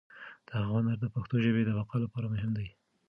د 0.47 0.49
هغه 0.59 0.71
هنر 0.81 0.95
د 1.01 1.05
پښتو 1.15 1.35
ژبې 1.45 1.61
د 1.65 1.69
بقا 1.79 1.97
لپاره 2.05 2.31
مهم 2.33 2.51
دی. 2.57 2.67